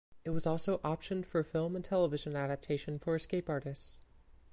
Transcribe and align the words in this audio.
It 0.25 0.31
was 0.31 0.47
also 0.47 0.79
optioned 0.79 1.27
for 1.27 1.43
film 1.43 1.75
and 1.75 1.85
television 1.85 2.35
adaptation 2.35 2.97
for 2.97 3.15
Escape 3.15 3.47
Artists. 3.51 3.99